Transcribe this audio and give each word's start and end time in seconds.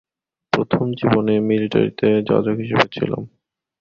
প্রথম 0.53 0.85
জীবনে 0.99 1.33
মিলিটারিতে 1.49 2.07
যাজক 2.29 2.55
হিসেবে 2.61 2.85
ছিলাম। 2.95 3.21